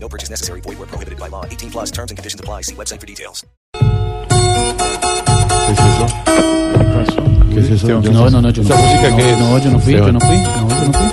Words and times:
No 0.00 0.08
purchase 0.08 0.30
necessary. 0.30 0.60
Void 0.62 0.78
where 0.78 0.86
prohibited 0.86 1.18
by 1.18 1.28
law. 1.28 1.44
18 1.44 1.70
plus 1.70 1.90
terms 1.90 2.10
and 2.10 2.16
conditions 2.18 2.40
apply. 2.40 2.62
See 2.62 2.74
website 2.74 3.00
for 3.00 3.06
details. 3.06 3.44
¿Qué 5.66 5.72
es 5.72 5.80
eso? 5.80 6.06
¿Qué 7.52 7.60
es 7.60 7.70
eso? 7.70 7.88
No, 8.12 8.30
no, 8.30 8.40
no, 8.42 8.50
yo 8.50 8.62
no 8.62 8.68
¿Esa 8.68 8.76
fui. 8.78 8.84
música 8.88 9.10
no, 9.10 9.16
qué 9.16 9.30
es? 9.32 9.38
No, 9.38 9.58
yo 9.58 9.70
no 9.70 9.78
fui, 9.80 9.92
yo 9.94 10.12
no 10.12 10.20
fui, 10.20 10.36
no, 10.38 10.68
yo 10.68 10.86
no 10.86 10.92
fui. 10.92 11.08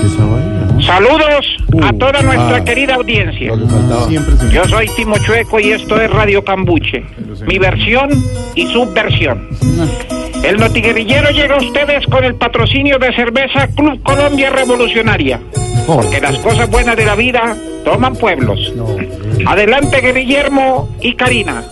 ¿Qué 0.00 0.06
es 0.06 0.12
esa 0.12 0.24
vaina? 0.24 0.82
Saludos 0.86 1.46
a 1.82 1.90
Uh, 1.90 1.98
toda 1.98 2.22
nuestra 2.22 2.56
ah. 2.56 2.64
querida 2.64 2.94
audiencia. 2.94 3.48
Lo 3.48 3.58
que 3.58 3.66
faltaba. 3.72 4.08
Yo 4.50 4.64
soy 4.66 4.86
Timo 4.96 5.16
Chueco 5.18 5.58
y 5.58 5.72
esto 5.72 6.00
es 6.00 6.10
Radio 6.10 6.44
Cambuche. 6.44 7.04
Mi 7.46 7.58
versión 7.58 8.10
y 8.54 8.66
subversión. 8.72 9.48
El 10.44 10.56
notiguerrillero 10.58 11.30
llega 11.30 11.54
a 11.56 11.58
ustedes 11.58 12.06
con 12.06 12.22
el 12.22 12.34
patrocinio 12.36 12.98
de 12.98 13.14
cerveza 13.14 13.66
Club 13.68 14.02
Colombia 14.02 14.50
Revolucionaria. 14.50 15.40
Porque 15.86 16.20
las 16.20 16.38
cosas 16.38 16.70
buenas 16.70 16.96
de 16.96 17.04
la 17.04 17.14
vida 17.14 17.56
toman 17.84 18.16
pueblos. 18.16 18.72
Adelante, 19.46 20.00
Guillermo 20.00 20.88
y 21.00 21.14
Karina. 21.14 21.64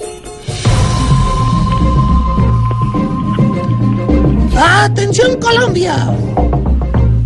¡Atención 4.56 5.40
Colombia! 5.40 6.14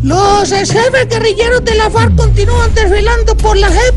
Los 0.03 0.51
jefes 0.51 1.09
guerrilleros 1.09 1.65
de 1.65 1.75
la 1.75 1.91
FARC 1.91 2.15
continúan 2.15 2.73
desfilando 2.75 3.37
por 3.37 3.57
la 3.57 3.69
JEP. 3.69 3.95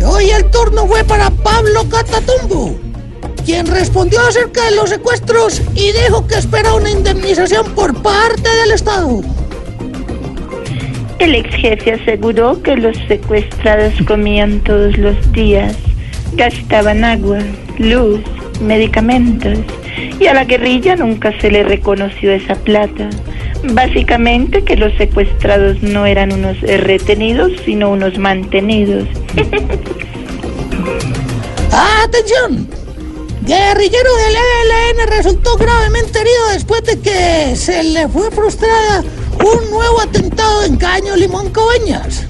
Y 0.00 0.02
hoy 0.02 0.30
el 0.30 0.50
turno 0.50 0.86
fue 0.86 1.04
para 1.04 1.30
Pablo 1.30 1.86
Catatumbo, 1.90 2.74
quien 3.44 3.66
respondió 3.66 4.20
acerca 4.26 4.64
de 4.64 4.76
los 4.76 4.88
secuestros 4.88 5.60
y 5.74 5.92
dijo 5.92 6.26
que 6.26 6.36
espera 6.36 6.72
una 6.74 6.90
indemnización 6.90 7.74
por 7.74 7.94
parte 8.02 8.48
del 8.48 8.72
Estado. 8.72 9.20
El 11.24 11.34
ex 11.36 11.54
jefe 11.54 11.92
aseguró 11.92 12.62
que 12.62 12.76
los 12.76 12.98
secuestrados 13.08 13.94
comían 14.06 14.60
todos 14.60 14.98
los 14.98 15.32
días, 15.32 15.74
gastaban 16.34 17.02
agua, 17.02 17.38
luz, 17.78 18.20
medicamentos 18.60 19.58
y 20.20 20.26
a 20.26 20.34
la 20.34 20.44
guerrilla 20.44 20.96
nunca 20.96 21.32
se 21.40 21.50
le 21.50 21.62
reconoció 21.62 22.30
esa 22.30 22.56
plata. 22.56 23.08
Básicamente 23.72 24.64
que 24.64 24.76
los 24.76 24.92
secuestrados 24.98 25.82
no 25.82 26.04
eran 26.04 26.30
unos 26.30 26.60
retenidos, 26.60 27.52
sino 27.64 27.88
unos 27.88 28.18
mantenidos. 28.18 29.08
¡Atención! 32.04 32.68
Guerrillero 33.46 34.10
del 34.26 34.36
ELN 34.36 35.08
resultó 35.08 35.56
gravemente 35.56 36.18
herido 36.18 36.48
después 36.52 36.82
de 36.84 37.00
que 37.00 37.56
se 37.56 37.82
le 37.82 38.08
fue 38.08 38.30
frustrada 38.30 39.02
un 39.44 39.70
nuevo 39.70 40.00
atentado 40.00 40.64
en 40.64 40.76
Caño 40.76 41.14
Limón 41.16 41.50
Cabañas. 41.50 42.22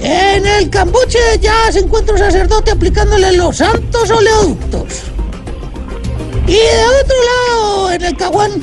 En 0.00 0.44
el 0.44 0.68
cambuche 0.68 1.20
ya 1.40 1.70
se 1.70 1.78
encuentra 1.78 2.14
un 2.14 2.18
sacerdote 2.18 2.72
aplicándole 2.72 3.36
los 3.36 3.58
santos 3.58 4.10
oleoductos. 4.10 5.02
Y 6.48 6.54
de 6.54 6.86
otro 7.00 7.16
lado, 7.24 7.92
en 7.92 8.02
el 8.02 8.16
Caguán, 8.16 8.62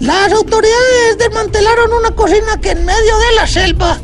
las 0.00 0.30
autoridades 0.30 1.16
desmantelaron 1.18 1.90
una 1.92 2.10
cocina 2.10 2.60
que 2.60 2.72
en 2.72 2.84
medio 2.84 3.18
de 3.18 3.36
la 3.36 3.46
selva 3.46 3.98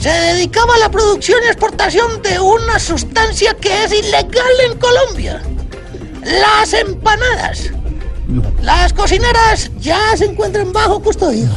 se 0.00 0.10
dedicaba 0.10 0.74
a 0.74 0.78
la 0.78 0.90
producción 0.90 1.38
y 1.44 1.46
exportación 1.46 2.20
de 2.22 2.40
una 2.40 2.80
sustancia 2.80 3.54
que 3.54 3.84
es 3.84 3.92
ilegal 3.92 4.60
en 4.66 4.78
Colombia. 4.78 5.40
Las 6.24 6.72
empanadas. 6.72 7.70
Las 8.62 8.92
cocineras 8.92 9.70
ya 9.78 9.98
se 10.16 10.26
encuentran 10.26 10.72
bajo 10.72 11.02
custodia. 11.02 11.48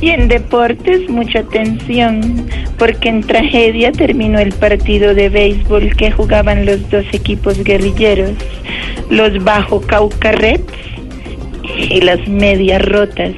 Y 0.00 0.10
en 0.10 0.28
deportes, 0.28 1.10
mucha 1.10 1.40
atención, 1.40 2.46
porque 2.78 3.10
en 3.10 3.22
tragedia 3.22 3.92
terminó 3.92 4.38
el 4.38 4.52
partido 4.52 5.14
de 5.14 5.28
béisbol 5.28 5.94
que 5.94 6.10
jugaban 6.10 6.64
los 6.64 6.88
dos 6.88 7.04
equipos 7.12 7.62
guerrilleros, 7.62 8.32
los 9.10 9.44
Bajo 9.44 9.80
Cauca 9.82 10.32
y 11.76 12.00
las 12.00 12.26
medias 12.26 12.82
rotas. 12.82 13.32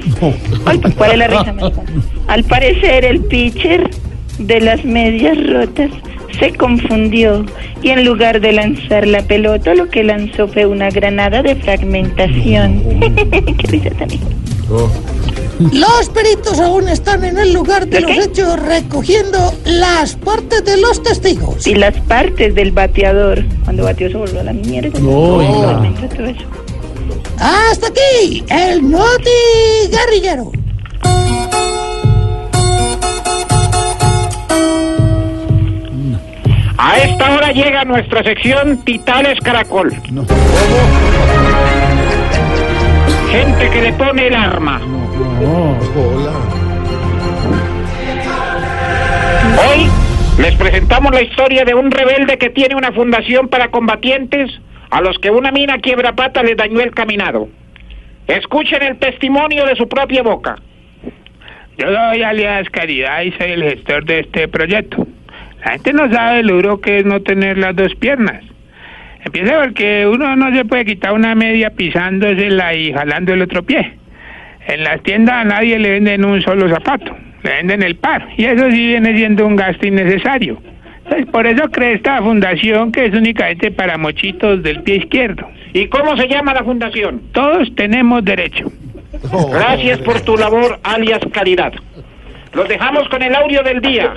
Ay, 0.65 0.81
¿Cuál 0.97 1.23
es 1.23 1.31
la? 1.31 1.73
Al 2.29 2.45
parecer, 2.45 3.05
el 3.05 3.21
pitcher 3.25 3.91
de 4.39 4.61
las 4.61 4.85
medias 4.85 5.37
rotas 5.51 5.91
se 6.39 6.53
confundió 6.55 7.45
y 7.83 7.91
en 7.91 8.05
lugar 8.05 8.41
de 8.41 8.53
lanzar 8.53 9.07
la 9.07 9.23
pelota, 9.23 9.75
lo 9.75 9.89
que 9.89 10.03
lanzó 10.05 10.49
fue 10.49 10.67
una 10.67 10.91
granada 10.91 11.43
de 11.43 11.55
fragmentación. 11.57 12.83
Qué 13.59 13.67
risa 13.69 13.91
tan 13.91 14.13
hija. 14.13 14.27
Los 15.73 16.09
peritos 16.09 16.59
aún 16.59 16.89
están 16.89 17.25
en 17.25 17.39
el 17.39 17.53
lugar 17.53 17.87
de 17.87 17.97
¿De 17.97 18.01
los 18.01 18.11
hechos 18.27 18.59
recogiendo 18.61 19.53
las 19.65 20.17
partes 20.17 20.65
de 20.65 20.77
los 20.79 21.03
testigos. 21.03 21.67
y 21.67 21.75
las 21.75 21.95
partes 22.03 22.55
del 22.55 22.73
bateador. 22.73 23.45
Cuando 23.65 23.85
bateó 23.85 24.09
se 24.11 24.17
volvió 24.17 24.41
a 24.41 24.45
la 24.45 24.53
mierda. 24.53 24.99
No, 24.99 25.39
todo 26.17 26.27
eso. 26.27 26.45
Hasta 27.39 27.89
aquí 27.89 28.45
el 28.49 28.91
Noti 28.91 29.31
Guerrillero. 29.91 30.51
Llega 37.53 37.85
nuestra 37.85 38.23
sección 38.23 38.83
Titales 38.85 39.39
Caracol. 39.41 39.93
Gente 43.31 43.71
que 43.71 43.83
le 43.83 43.93
pone 43.93 44.27
el 44.27 44.35
arma. 44.35 44.81
Hola. 45.97 46.33
Hoy 49.59 49.89
les 50.39 50.55
presentamos 50.57 51.13
la 51.13 51.23
historia 51.23 51.65
de 51.65 51.75
un 51.75 51.91
rebelde 51.91 52.39
que 52.39 52.51
tiene 52.51 52.75
una 52.75 52.93
fundación 52.93 53.49
para 53.49 53.71
combatientes 53.71 54.51
a 54.91 55.01
los 55.01 55.19
que 55.19 55.31
una 55.31 55.51
mina 55.51 55.79
quiebra 55.79 56.13
pata 56.13 56.43
les 56.43 56.57
dañó 56.57 56.81
el 56.81 56.93
caminado. 56.93 57.49
Escuchen 58.27 58.83
el 58.83 58.99
testimonio 58.99 59.67
de 59.67 59.77
su 59.77 59.89
propia 59.89 60.23
boca. 60.23 60.57
Yo 61.77 61.87
soy 61.87 62.23
alias 62.23 62.69
Caridad 62.71 63.23
y 63.23 63.33
soy 63.33 63.53
el 63.53 63.63
gestor 63.63 64.05
de 64.05 64.21
este 64.21 64.49
proyecto. 64.49 65.07
La 65.65 65.73
gente 65.73 65.93
no 65.93 66.13
sabe 66.13 66.43
lo 66.43 66.55
duro 66.55 66.81
que 66.81 66.99
es 66.99 67.05
no 67.05 67.21
tener 67.23 67.59
las 67.59 67.77
dos 67.77 67.95
piernas. 67.95 68.43
Empieza 69.25 69.63
porque 69.63 70.07
uno 70.07 70.35
no 70.35 70.53
se 70.55 70.65
puede 70.65 70.85
quitar 70.85 71.13
una 71.13 71.35
media 71.35 71.71
pisándosela 71.71 72.75
y 72.75 72.93
jalando 72.93 73.33
el 73.35 73.43
otro 73.43 73.63
pie. 73.63 73.95
En 74.67 74.85
las 74.85 75.03
tiendas 75.03 75.37
a 75.37 75.45
nadie 75.45 75.79
le 75.79 75.91
venden 75.91 76.25
un 76.25 76.41
solo 76.43 76.69
zapato, 76.69 77.17
le 77.43 77.51
venden 77.51 77.83
el 77.83 77.97
par. 77.97 78.29
Y 78.37 78.45
eso 78.45 78.71
sí 78.71 78.87
viene 78.89 79.17
siendo 79.17 79.47
un 79.47 79.57
gasto 79.57 79.87
innecesario. 79.87 80.61
Entonces, 81.05 81.27
por 81.27 81.47
eso 81.47 81.69
creé 81.71 81.95
esta 81.95 82.21
fundación 82.23 82.93
que 82.93 83.07
es 83.07 83.15
únicamente 83.15 83.71
para 83.71 83.99
mochitos 83.99 84.63
del 84.63 84.83
pie 84.83 84.97
izquierdo. 84.97 85.49
¿Y 85.73 85.87
cómo 85.87 86.17
se 86.17 86.29
llama 86.29 86.55
la 86.55 86.65
fundación? 86.65 87.23
Todos 87.33 87.73
tenemos 87.75 88.25
derecho. 88.25 88.71
Gracias 89.51 89.99
por 90.01 90.21
tu 90.21 90.37
labor, 90.37 90.79
alias 90.83 91.21
Caridad. 91.33 91.73
Los 92.53 92.69
dejamos 92.69 93.09
con 93.09 93.23
el 93.23 93.35
audio 93.35 93.63
del 93.63 93.81
día. 93.81 94.13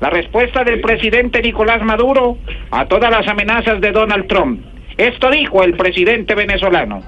La 0.00 0.10
respuesta 0.10 0.64
del 0.64 0.80
presidente 0.80 1.42
Nicolás 1.42 1.82
Maduro 1.82 2.38
a 2.70 2.86
todas 2.86 3.10
las 3.10 3.26
amenazas 3.26 3.80
de 3.80 3.90
Donald 3.90 4.26
Trump. 4.28 4.60
Esto 4.96 5.30
dijo 5.30 5.62
el 5.62 5.76
presidente 5.76 6.34
venezolano. 6.34 7.02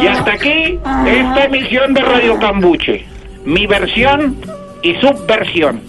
Y 0.00 0.06
hasta 0.06 0.32
aquí 0.32 0.78
esta 1.06 1.44
emisión 1.44 1.94
de 1.94 2.00
Radio 2.00 2.38
Cambuche. 2.38 3.04
Mi 3.44 3.66
versión 3.66 4.36
y 4.82 4.94
subversión. 4.96 5.80